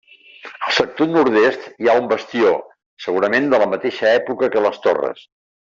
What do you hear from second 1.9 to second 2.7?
ha un bastió,